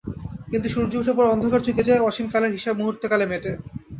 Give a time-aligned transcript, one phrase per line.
[0.51, 3.51] কিন্তু সূর্য উঠে পড়ে, অন্ধকার চুকে যায়, অসীম কালের হিসাব মুহূর্তকালে মেটে।